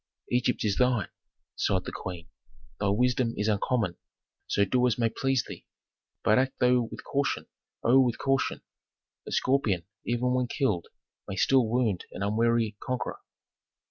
[0.31, 1.09] "Egypt is thine,"
[1.55, 2.27] sighed the queen.
[2.79, 3.97] "Thy wisdom is uncommon,
[4.47, 5.63] so do as may please thee.
[6.23, 7.45] But act thou with caution
[7.83, 8.63] oh, with caution!
[9.27, 10.87] A scorpion even when killed
[11.27, 13.19] may still wound an unwary conqueror."